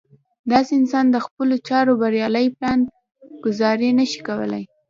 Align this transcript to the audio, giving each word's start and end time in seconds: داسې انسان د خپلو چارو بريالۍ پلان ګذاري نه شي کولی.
داسې 0.51 0.71
انسان 0.79 1.05
د 1.11 1.17
خپلو 1.25 1.55
چارو 1.67 1.93
بريالۍ 2.01 2.45
پلان 2.57 2.79
ګذاري 3.43 3.89
نه 3.99 4.05
شي 4.11 4.19
کولی. 4.27 4.63